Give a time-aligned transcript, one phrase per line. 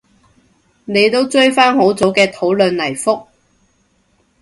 [0.85, 3.27] 你都追返好早嘅討論嚟覆